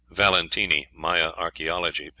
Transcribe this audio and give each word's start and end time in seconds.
(Valentini, 0.09 0.87
"Maya 0.93 1.29
Archaeology," 1.37 2.05
p. 2.05 2.09